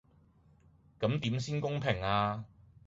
[0.99, 2.43] 咁點先公平呀?